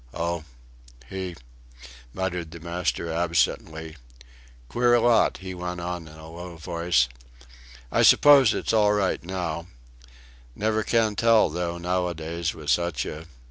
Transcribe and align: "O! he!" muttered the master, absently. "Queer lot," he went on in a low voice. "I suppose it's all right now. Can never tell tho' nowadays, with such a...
"O! 0.15 0.45
he!" 1.09 1.35
muttered 2.11 2.49
the 2.49 2.59
master, 2.59 3.11
absently. 3.13 3.97
"Queer 4.67 4.99
lot," 4.99 5.37
he 5.37 5.53
went 5.53 5.79
on 5.79 6.07
in 6.07 6.17
a 6.17 6.27
low 6.27 6.57
voice. 6.57 7.07
"I 7.91 8.01
suppose 8.01 8.51
it's 8.51 8.73
all 8.73 8.93
right 8.93 9.23
now. 9.23 9.67
Can 9.67 9.67
never 10.55 10.81
tell 10.83 11.51
tho' 11.51 11.77
nowadays, 11.77 12.51
with 12.55 12.71
such 12.71 13.05
a... 13.05 13.27